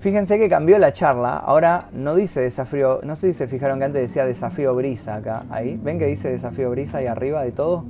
Fíjense 0.00 0.38
que 0.38 0.48
cambió 0.48 0.78
la 0.78 0.92
charla. 0.92 1.36
Ahora 1.36 1.88
no 1.92 2.14
dice 2.14 2.40
desafío. 2.40 3.00
No 3.02 3.16
sé 3.16 3.32
si 3.32 3.38
se 3.38 3.48
fijaron 3.48 3.78
que 3.78 3.86
antes 3.86 4.02
decía 4.02 4.24
desafío 4.24 4.74
brisa 4.74 5.16
acá. 5.16 5.44
Ahí. 5.50 5.78
¿Ven 5.82 5.98
que 5.98 6.06
dice 6.06 6.30
desafío 6.30 6.70
brisa 6.70 6.98
ahí 6.98 7.06
arriba 7.06 7.42
de 7.42 7.52
todo? 7.52 7.84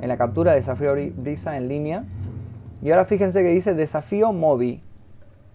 en 0.00 0.08
la 0.08 0.16
captura 0.16 0.52
desafío 0.52 0.94
brisa 1.16 1.56
en 1.56 1.68
línea. 1.68 2.04
Y 2.82 2.90
ahora 2.90 3.04
fíjense 3.04 3.42
que 3.42 3.48
dice 3.48 3.74
desafío 3.74 4.32
Mobi 4.32 4.82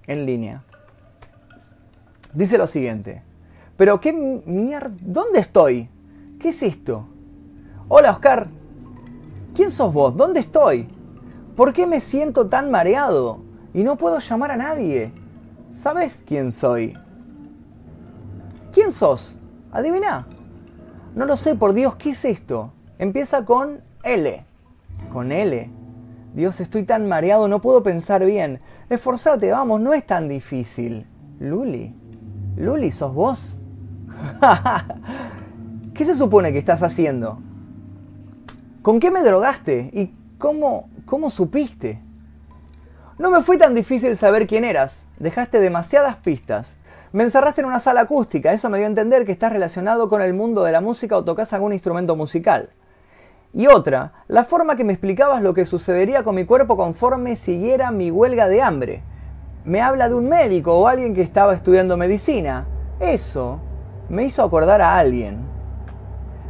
en 0.07 0.25
línea. 0.25 0.63
Dice 2.33 2.57
lo 2.57 2.67
siguiente. 2.67 3.23
Pero 3.77 3.99
qué 3.99 4.13
mierda... 4.13 4.91
¿Dónde 5.01 5.39
estoy? 5.39 5.89
¿Qué 6.39 6.49
es 6.49 6.63
esto? 6.63 7.07
Hola 7.87 8.11
Oscar. 8.11 8.47
¿Quién 9.53 9.69
sos 9.69 9.93
vos? 9.93 10.15
¿Dónde 10.15 10.39
estoy? 10.39 10.87
¿Por 11.55 11.73
qué 11.73 11.85
me 11.85 11.99
siento 11.99 12.47
tan 12.47 12.71
mareado? 12.71 13.41
Y 13.73 13.83
no 13.83 13.97
puedo 13.97 14.19
llamar 14.19 14.51
a 14.51 14.57
nadie. 14.57 15.11
¿Sabes 15.71 16.23
quién 16.25 16.51
soy? 16.51 16.97
¿Quién 18.73 18.91
sos? 18.91 19.39
Adivina. 19.71 20.27
No 21.15 21.25
lo 21.25 21.37
sé, 21.37 21.55
por 21.55 21.73
Dios, 21.73 21.95
¿qué 21.95 22.11
es 22.11 22.25
esto? 22.25 22.73
Empieza 22.99 23.45
con 23.45 23.81
L. 24.03 24.45
Con 25.11 25.31
L. 25.31 25.69
Dios, 26.33 26.61
estoy 26.61 26.83
tan 26.83 27.07
mareado, 27.07 27.47
no 27.47 27.61
puedo 27.61 27.83
pensar 27.83 28.23
bien. 28.25 28.61
Esforzate, 28.89 29.51
vamos, 29.51 29.81
no 29.81 29.93
es 29.93 30.05
tan 30.05 30.29
difícil. 30.29 31.05
Luli. 31.39 31.95
Luli, 32.57 32.91
¿sos 32.91 33.13
vos? 33.13 33.55
¿Qué 35.93 36.05
se 36.05 36.15
supone 36.15 36.51
que 36.51 36.59
estás 36.59 36.83
haciendo? 36.83 37.37
¿Con 38.81 38.99
qué 38.99 39.09
me 39.09 39.23
drogaste? 39.23 39.89
¿Y 39.93 40.13
cómo, 40.37 40.89
cómo 41.05 41.29
supiste? 41.29 42.01
No 43.17 43.29
me 43.29 43.41
fue 43.41 43.57
tan 43.57 43.75
difícil 43.75 44.15
saber 44.17 44.47
quién 44.47 44.63
eras. 44.63 45.05
Dejaste 45.21 45.59
demasiadas 45.59 46.15
pistas. 46.15 46.67
Me 47.11 47.21
encerraste 47.21 47.61
en 47.61 47.67
una 47.67 47.79
sala 47.79 48.01
acústica. 48.01 48.53
Eso 48.53 48.71
me 48.71 48.79
dio 48.79 48.87
a 48.87 48.89
entender 48.89 49.23
que 49.23 49.31
estás 49.31 49.53
relacionado 49.53 50.09
con 50.09 50.19
el 50.23 50.33
mundo 50.33 50.63
de 50.63 50.71
la 50.71 50.81
música 50.81 51.15
o 51.15 51.23
tocas 51.23 51.53
algún 51.53 51.73
instrumento 51.73 52.15
musical. 52.15 52.71
Y 53.53 53.67
otra, 53.67 54.13
la 54.27 54.45
forma 54.45 54.75
que 54.75 54.83
me 54.83 54.93
explicabas 54.93 55.43
lo 55.43 55.53
que 55.53 55.67
sucedería 55.67 56.23
con 56.23 56.33
mi 56.33 56.45
cuerpo 56.45 56.75
conforme 56.75 57.35
siguiera 57.35 57.91
mi 57.91 58.09
huelga 58.09 58.47
de 58.47 58.63
hambre. 58.63 59.03
Me 59.63 59.79
habla 59.79 60.09
de 60.09 60.15
un 60.15 60.27
médico 60.27 60.73
o 60.73 60.87
alguien 60.87 61.13
que 61.13 61.21
estaba 61.21 61.53
estudiando 61.53 61.97
medicina. 61.97 62.65
Eso 62.99 63.59
me 64.09 64.23
hizo 64.23 64.41
acordar 64.41 64.81
a 64.81 64.97
alguien. 64.97 65.37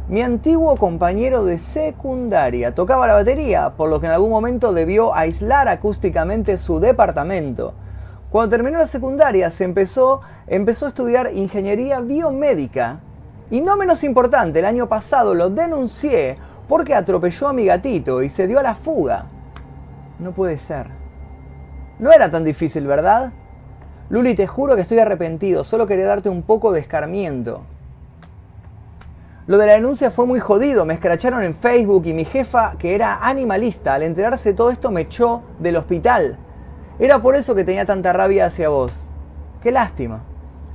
Mi 0.08 0.22
antiguo 0.22 0.76
compañero 0.76 1.44
de 1.44 1.58
secundaria 1.58 2.74
tocaba 2.74 3.06
la 3.06 3.12
batería, 3.12 3.74
por 3.76 3.90
lo 3.90 4.00
que 4.00 4.06
en 4.06 4.12
algún 4.12 4.30
momento 4.30 4.72
debió 4.72 5.14
aislar 5.14 5.68
acústicamente 5.68 6.56
su 6.56 6.80
departamento. 6.80 7.74
Cuando 8.32 8.56
terminó 8.56 8.78
la 8.78 8.86
secundaria 8.86 9.50
se 9.50 9.64
empezó, 9.64 10.22
empezó 10.46 10.86
a 10.86 10.88
estudiar 10.88 11.30
ingeniería 11.34 12.00
biomédica. 12.00 13.00
Y 13.50 13.60
no 13.60 13.76
menos 13.76 14.02
importante, 14.04 14.60
el 14.60 14.64
año 14.64 14.88
pasado 14.88 15.34
lo 15.34 15.50
denuncié 15.50 16.38
porque 16.66 16.94
atropelló 16.94 17.48
a 17.48 17.52
mi 17.52 17.66
gatito 17.66 18.22
y 18.22 18.30
se 18.30 18.46
dio 18.46 18.58
a 18.58 18.62
la 18.62 18.74
fuga. 18.74 19.26
No 20.18 20.32
puede 20.32 20.58
ser. 20.58 20.86
No 21.98 22.10
era 22.10 22.30
tan 22.30 22.42
difícil, 22.42 22.86
¿verdad? 22.86 23.32
Luli, 24.08 24.34
te 24.34 24.46
juro 24.46 24.76
que 24.76 24.80
estoy 24.80 24.98
arrepentido, 24.98 25.62
solo 25.62 25.86
quería 25.86 26.06
darte 26.06 26.30
un 26.30 26.42
poco 26.42 26.72
de 26.72 26.80
escarmiento. 26.80 27.60
Lo 29.46 29.58
de 29.58 29.66
la 29.66 29.72
denuncia 29.74 30.10
fue 30.10 30.24
muy 30.24 30.40
jodido, 30.40 30.86
me 30.86 30.94
escracharon 30.94 31.42
en 31.42 31.54
Facebook 31.54 32.06
y 32.06 32.14
mi 32.14 32.24
jefa, 32.24 32.76
que 32.78 32.94
era 32.94 33.18
animalista, 33.26 33.92
al 33.92 34.04
enterarse 34.04 34.50
de 34.50 34.54
todo 34.54 34.70
esto 34.70 34.90
me 34.90 35.02
echó 35.02 35.42
del 35.58 35.76
hospital. 35.76 36.38
Era 36.98 37.20
por 37.20 37.36
eso 37.36 37.54
que 37.54 37.64
tenía 37.64 37.86
tanta 37.86 38.12
rabia 38.12 38.46
hacia 38.46 38.68
vos. 38.68 38.92
Qué 39.62 39.70
lástima. 39.72 40.20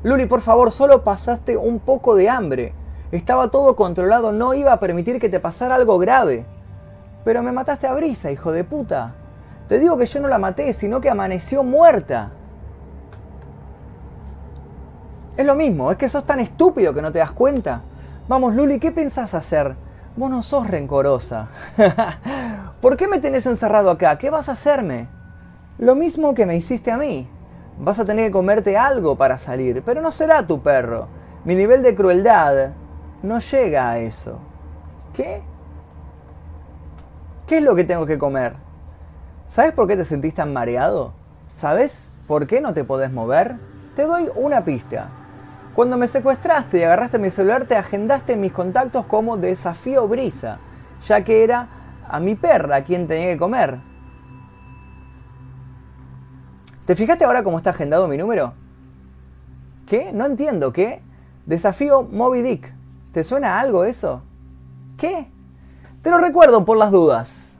Luli, 0.03 0.25
por 0.25 0.41
favor, 0.41 0.71
solo 0.71 1.03
pasaste 1.03 1.57
un 1.57 1.79
poco 1.79 2.15
de 2.15 2.29
hambre. 2.29 2.73
Estaba 3.11 3.51
todo 3.51 3.75
controlado, 3.75 4.31
no 4.31 4.53
iba 4.53 4.73
a 4.73 4.79
permitir 4.79 5.19
que 5.19 5.29
te 5.29 5.39
pasara 5.39 5.75
algo 5.75 5.97
grave. 5.97 6.45
Pero 7.23 7.43
me 7.43 7.51
mataste 7.51 7.87
a 7.87 7.93
Brisa, 7.93 8.31
hijo 8.31 8.51
de 8.51 8.63
puta. 8.63 9.13
Te 9.67 9.79
digo 9.79 9.97
que 9.97 10.05
yo 10.05 10.19
no 10.19 10.27
la 10.27 10.37
maté, 10.37 10.73
sino 10.73 11.01
que 11.01 11.09
amaneció 11.09 11.63
muerta. 11.63 12.29
Es 15.35 15.45
lo 15.45 15.55
mismo, 15.55 15.91
es 15.91 15.97
que 15.97 16.09
sos 16.09 16.25
tan 16.25 16.39
estúpido 16.39 16.93
que 16.93 17.01
no 17.01 17.11
te 17.11 17.19
das 17.19 17.31
cuenta. 17.31 17.81
Vamos, 18.27 18.55
Luli, 18.55 18.79
¿qué 18.79 18.91
pensás 18.91 19.33
hacer? 19.33 19.75
Vos 20.15 20.31
no 20.31 20.41
sos 20.41 20.67
rencorosa. 20.67 21.49
¿Por 22.81 22.97
qué 22.97 23.07
me 23.07 23.19
tenés 23.19 23.45
encerrado 23.45 23.91
acá? 23.91 24.17
¿Qué 24.17 24.29
vas 24.29 24.49
a 24.49 24.53
hacerme? 24.53 25.16
Lo 25.79 25.93
mismo 25.93 26.33
que 26.33 26.47
me 26.47 26.55
hiciste 26.55 26.91
a 26.91 26.97
mí. 26.97 27.29
Vas 27.79 27.99
a 27.99 28.05
tener 28.05 28.25
que 28.25 28.31
comerte 28.31 28.77
algo 28.77 29.15
para 29.15 29.37
salir, 29.37 29.83
pero 29.85 30.01
no 30.01 30.11
será 30.11 30.47
tu 30.47 30.61
perro. 30.61 31.07
Mi 31.45 31.53
nivel 31.53 31.83
de 31.83 31.93
crueldad 31.93 32.71
no 33.21 33.37
llega 33.37 33.91
a 33.91 33.99
eso. 33.99 34.39
¿Qué? 35.13 35.43
¿Qué 37.45 37.59
es 37.59 37.63
lo 37.63 37.75
que 37.75 37.83
tengo 37.83 38.07
que 38.07 38.17
comer? 38.17 38.55
¿Sabes 39.47 39.71
por 39.73 39.87
qué 39.87 39.95
te 39.95 40.03
sentís 40.03 40.33
tan 40.33 40.51
mareado? 40.51 41.13
¿Sabes 41.53 42.09
por 42.27 42.47
qué 42.47 42.59
no 42.59 42.73
te 42.73 42.83
podés 42.83 43.11
mover? 43.11 43.57
Te 43.95 44.03
doy 44.03 44.29
una 44.35 44.65
pista. 44.65 45.09
Cuando 45.75 45.95
me 45.95 46.07
secuestraste 46.07 46.79
y 46.79 46.83
agarraste 46.83 47.19
mi 47.19 47.29
celular, 47.29 47.65
te 47.65 47.75
agendaste 47.75 48.35
mis 48.35 48.51
contactos 48.51 49.05
como 49.05 49.37
desafío 49.37 50.07
brisa, 50.07 50.57
ya 51.05 51.23
que 51.23 51.43
era 51.43 51.67
a 52.09 52.19
mi 52.19 52.33
perra 52.33 52.83
quien 52.83 53.07
tenía 53.07 53.27
que 53.27 53.37
comer. 53.37 53.77
¿Te 56.87 56.95
fijaste 56.95 57.25
ahora 57.25 57.43
cómo 57.43 57.57
está 57.57 57.71
agendado 57.71 58.07
mi 58.07 58.15
número? 58.15 58.53
¿Qué? 59.87 60.13
No 60.13 60.25
entiendo, 60.25 60.71
¿qué? 60.71 61.01
Desafío 61.45 62.03
Moby 62.03 62.41
Dick. 62.41 62.73
¿Te 63.11 63.25
suena 63.25 63.59
algo 63.59 63.83
eso? 63.83 64.21
¿Qué? 64.97 65.27
Te 66.01 66.09
lo 66.09 66.17
recuerdo 66.17 66.63
por 66.63 66.77
las 66.77 66.93
dudas. 66.93 67.57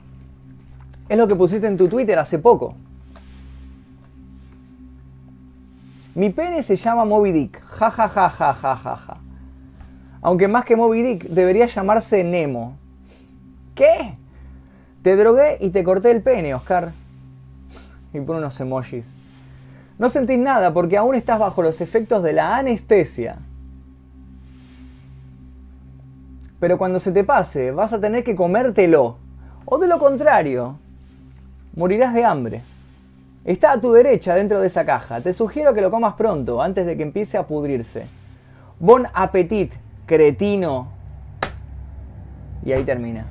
Es 1.10 1.18
lo 1.18 1.28
que 1.28 1.36
pusiste 1.36 1.66
en 1.66 1.76
tu 1.76 1.88
Twitter 1.88 2.18
hace 2.18 2.38
poco. 2.38 2.74
Mi 6.14 6.30
pene 6.30 6.62
se 6.62 6.76
llama 6.76 7.04
Moby 7.04 7.32
Dick. 7.32 7.60
Ja 7.66 7.90
ja 7.90 8.08
ja 8.08 8.30
ja 8.30 8.54
ja 8.54 8.76
ja 8.76 8.96
ja. 8.96 9.16
Aunque 10.22 10.48
más 10.48 10.64
que 10.64 10.74
Moby 10.74 11.02
Dick 11.02 11.24
debería 11.24 11.66
llamarse 11.66 12.24
Nemo. 12.24 12.78
¿Qué? 13.74 14.16
Te 15.02 15.16
drogué 15.16 15.58
y 15.60 15.68
te 15.68 15.84
corté 15.84 16.12
el 16.12 16.22
pene, 16.22 16.54
Oscar. 16.54 16.92
Y 18.14 18.20
pone 18.20 18.38
unos 18.38 18.58
emojis. 18.58 19.17
No 19.98 20.08
sentís 20.08 20.38
nada 20.38 20.72
porque 20.72 20.96
aún 20.96 21.16
estás 21.16 21.38
bajo 21.38 21.62
los 21.62 21.80
efectos 21.80 22.22
de 22.22 22.32
la 22.32 22.56
anestesia. 22.56 23.38
Pero 26.60 26.78
cuando 26.78 27.00
se 27.00 27.12
te 27.12 27.24
pase, 27.24 27.72
vas 27.72 27.92
a 27.92 28.00
tener 28.00 28.24
que 28.24 28.36
comértelo. 28.36 29.16
O 29.64 29.78
de 29.78 29.88
lo 29.88 29.98
contrario, 29.98 30.78
morirás 31.74 32.14
de 32.14 32.24
hambre. 32.24 32.62
Está 33.44 33.72
a 33.72 33.80
tu 33.80 33.92
derecha 33.92 34.34
dentro 34.34 34.60
de 34.60 34.68
esa 34.68 34.84
caja. 34.84 35.20
Te 35.20 35.34
sugiero 35.34 35.74
que 35.74 35.80
lo 35.80 35.90
comas 35.90 36.14
pronto, 36.14 36.62
antes 36.62 36.86
de 36.86 36.96
que 36.96 37.02
empiece 37.02 37.36
a 37.36 37.46
pudrirse. 37.46 38.06
Bon 38.78 39.06
appetit, 39.14 39.72
cretino. 40.06 40.88
Y 42.64 42.72
ahí 42.72 42.84
termina. 42.84 43.26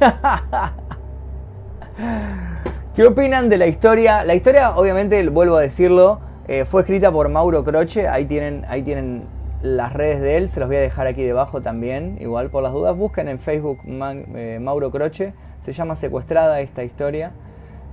¿Qué 2.94 3.06
opinan 3.06 3.48
de 3.48 3.56
la 3.56 3.68
historia? 3.68 4.24
La 4.24 4.34
historia, 4.34 4.76
obviamente, 4.76 5.26
vuelvo 5.28 5.54
a 5.56 5.60
decirlo, 5.60 6.18
eh, 6.48 6.64
fue 6.64 6.80
escrita 6.80 7.12
por 7.12 7.28
Mauro 7.28 7.62
Croce. 7.62 8.08
Ahí 8.08 8.24
tienen, 8.24 8.64
ahí 8.68 8.82
tienen 8.82 9.22
las 9.62 9.92
redes 9.92 10.20
de 10.20 10.36
él, 10.36 10.48
se 10.48 10.58
los 10.58 10.68
voy 10.68 10.78
a 10.78 10.80
dejar 10.80 11.06
aquí 11.06 11.22
debajo 11.22 11.60
también, 11.60 12.18
igual 12.20 12.50
por 12.50 12.64
las 12.64 12.72
dudas. 12.72 12.96
Busquen 12.96 13.28
en 13.28 13.38
Facebook 13.38 13.78
eh, 13.86 14.58
Mauro 14.60 14.90
Croce, 14.90 15.34
se 15.62 15.72
llama 15.72 15.94
Secuestrada 15.94 16.60
esta 16.60 16.82
historia. 16.82 17.30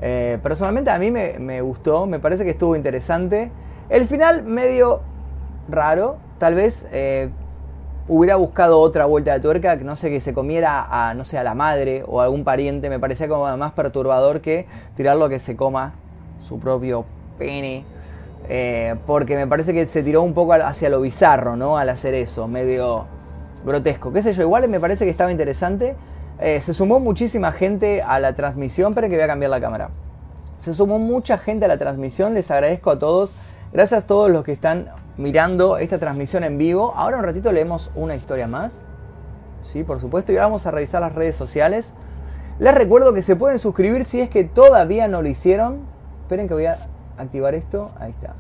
Eh, 0.02 0.40
personalmente 0.42 0.90
a 0.90 0.98
mí 0.98 1.12
me, 1.12 1.62
gustó, 1.62 2.08
me 2.08 2.18
parece 2.18 2.44
que 2.44 2.50
estuvo 2.50 2.76
interesante. 2.76 3.52
El 3.90 4.08
final 4.08 4.46
medio 4.46 5.02
raro, 5.70 6.18
tal 6.40 6.56
vez 6.56 6.88
hubiera 8.08 8.36
buscado 8.36 8.80
otra 8.80 9.06
vuelta 9.06 9.34
de 9.34 9.40
tuerca, 9.40 9.76
no 9.76 9.96
sé, 9.96 10.10
que 10.10 10.22
se 10.22 10.34
comiera 10.34 10.88
a, 10.90 11.14
no 11.14 11.24
sé, 11.26 11.38
a 11.38 11.44
la 11.44 11.54
madre 11.54 12.04
o 12.08 12.22
a 12.22 12.26
algún 12.26 12.44
pariente, 12.44 12.90
me 12.90 13.00
parecía 13.00 13.28
como 13.28 13.56
más 13.58 13.74
perturbador 13.74 14.42
que 14.42 14.66
tirarlo 14.96 15.30
que 15.30 15.40
se 15.40 15.56
coma 15.56 15.94
su 16.48 16.60
propio 16.60 17.06
pene. 17.38 17.84
Eh, 18.50 18.96
porque 19.06 19.36
me 19.36 19.46
parece 19.46 19.74
que 19.74 19.88
se 19.88 20.04
tiró 20.04 20.22
un 20.22 20.34
poco 20.34 20.54
hacia 20.54 20.90
lo 20.90 21.02
bizarro, 21.02 21.58
¿no? 21.58 21.78
Al 21.78 21.90
hacer 21.90 22.14
eso, 22.14 22.48
medio 22.48 23.06
grotesco. 23.66 24.14
Qué 24.14 24.24
sé 24.24 24.34
yo, 24.34 24.44
igual 24.44 24.68
me 24.70 24.80
parece 24.80 25.04
que 25.04 25.12
estaba 25.12 25.32
interesante. 25.32 25.96
Eh, 26.40 26.62
se 26.64 26.74
sumó 26.74 27.00
muchísima 27.00 27.52
gente 27.52 28.02
a 28.02 28.20
la 28.20 28.34
transmisión, 28.34 28.94
pero 28.94 29.10
que 29.10 29.16
voy 29.16 29.24
a 29.24 29.28
cambiar 29.28 29.52
la 29.52 29.60
cámara. 29.60 29.90
Se 30.60 30.74
sumó 30.74 30.98
mucha 30.98 31.38
gente 31.38 31.66
a 31.66 31.68
la 31.68 31.78
transmisión, 31.78 32.34
les 32.34 32.50
agradezco 32.50 32.92
a 32.92 33.00
todos. 33.00 33.34
Gracias 33.74 34.04
a 34.04 34.08
todos 34.08 34.32
los 34.32 34.44
que 34.44 34.54
están 34.54 34.88
mirando 35.18 35.78
esta 35.78 36.00
transmisión 36.00 36.44
en 36.44 36.58
vivo. 36.58 36.94
Ahora 36.96 37.18
un 37.18 37.24
ratito 37.24 37.52
leemos 37.52 37.92
una 37.96 38.16
historia 38.16 38.48
más. 38.48 38.84
Sí, 39.64 39.84
por 39.84 40.00
supuesto. 40.00 40.32
Y 40.32 40.36
ahora 40.36 40.48
vamos 40.48 40.66
a 40.66 40.72
revisar 40.72 41.02
las 41.02 41.14
redes 41.14 41.36
sociales. 41.36 41.94
Les 42.60 42.74
recuerdo 42.74 43.14
que 43.14 43.22
se 43.22 43.36
pueden 43.36 43.60
suscribir 43.60 44.06
si 44.06 44.22
es 44.22 44.30
que 44.30 44.44
todavía 44.44 45.08
no 45.08 45.22
lo 45.22 45.28
hicieron. 45.28 45.82
Esperen 46.22 46.48
que 46.48 46.54
voy 46.54 46.66
a 46.66 46.78
activar 47.18 47.56
esto. 47.56 47.92
Ahí 48.00 48.12
está. 48.12 48.36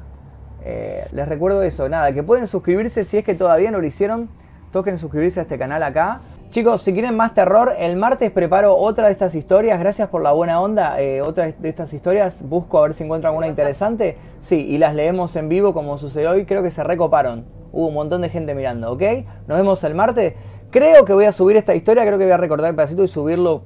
Eh, 0.63 1.07
les 1.11 1.27
recuerdo 1.27 1.61
eso, 1.63 1.87
nada, 1.87 2.11
que 2.11 2.23
pueden 2.23 2.47
suscribirse 2.47 3.05
si 3.05 3.17
es 3.17 3.23
que 3.23 3.35
todavía 3.35 3.71
no 3.71 3.79
lo 3.79 3.87
hicieron. 3.87 4.29
Toquen 4.71 4.97
suscribirse 4.97 5.39
a 5.39 5.43
este 5.43 5.57
canal 5.57 5.83
acá. 5.83 6.21
Chicos, 6.49 6.81
si 6.81 6.93
quieren 6.93 7.17
más 7.17 7.33
terror, 7.33 7.73
el 7.77 7.97
martes 7.97 8.31
preparo 8.31 8.77
otra 8.77 9.07
de 9.07 9.11
estas 9.11 9.35
historias. 9.35 9.77
Gracias 9.79 10.07
por 10.07 10.23
la 10.23 10.31
buena 10.31 10.61
onda. 10.61 10.99
Eh, 10.99 11.21
otra 11.21 11.51
de 11.51 11.69
estas 11.69 11.93
historias. 11.93 12.41
Busco 12.41 12.77
a 12.77 12.83
ver 12.83 12.93
si 12.93 13.03
encuentro 13.03 13.27
alguna 13.29 13.47
interesante. 13.47 14.17
Sí, 14.41 14.65
y 14.65 14.77
las 14.77 14.95
leemos 14.95 15.35
en 15.35 15.49
vivo 15.49 15.73
como 15.73 15.97
sucedió 15.97 16.31
hoy. 16.31 16.45
Creo 16.45 16.63
que 16.63 16.71
se 16.71 16.85
recoparon. 16.85 17.45
Hubo 17.73 17.89
un 17.89 17.93
montón 17.93 18.21
de 18.21 18.29
gente 18.29 18.55
mirando, 18.55 18.93
¿ok? 18.93 19.03
Nos 19.45 19.57
vemos 19.57 19.83
el 19.83 19.93
martes. 19.93 20.35
Creo 20.71 21.03
que 21.03 21.11
voy 21.11 21.25
a 21.25 21.33
subir 21.33 21.57
esta 21.57 21.75
historia. 21.75 22.05
Creo 22.05 22.17
que 22.17 22.23
voy 22.23 22.33
a 22.33 22.37
recordar 22.37 22.69
el 22.69 22.75
pedacito 22.75 23.03
y 23.03 23.09
subirlo 23.09 23.63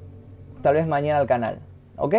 tal 0.64 0.74
vez 0.74 0.88
mañana 0.88 1.20
al 1.20 1.28
canal. 1.28 1.60
¿Ok? 1.98 2.16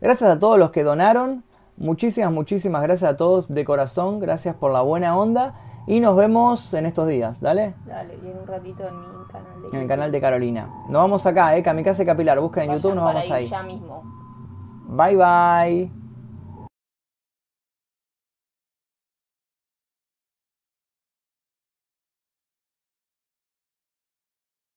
Gracias 0.00 0.30
a 0.30 0.38
todos 0.38 0.58
los 0.58 0.70
que 0.70 0.82
donaron. 0.82 1.44
Muchísimas, 1.76 2.32
muchísimas 2.32 2.82
gracias 2.82 3.10
a 3.10 3.16
todos 3.18 3.52
de 3.52 3.64
corazón. 3.66 4.18
Gracias 4.18 4.56
por 4.56 4.72
la 4.72 4.80
buena 4.80 5.18
onda. 5.18 5.54
Y 5.86 6.00
nos 6.00 6.16
vemos 6.16 6.72
en 6.72 6.86
estos 6.86 7.06
días, 7.08 7.40
¿dale? 7.40 7.74
Dale, 7.86 8.18
y 8.22 8.28
en 8.28 8.38
un 8.38 8.46
ratito 8.46 8.86
en 8.88 8.98
mi 9.00 9.24
canal 9.26 9.62
de 9.62 9.68
En 9.68 9.82
el 9.82 9.88
canal 9.88 10.12
de 10.12 10.20
Carolina. 10.20 10.68
Nos 10.88 11.02
vamos 11.02 11.26
acá, 11.26 11.56
eh, 11.56 11.62
Kamikaze 11.62 12.06
Capilar. 12.06 12.40
Busca 12.40 12.64
en 12.64 12.72
YouTube, 12.72 12.94
nos 12.94 13.04
vamos 13.04 13.30
ahí. 13.30 13.48
Ya 13.48 13.62
mismo. 13.62 14.02
Bye 14.88 15.16
bye. 15.16 16.03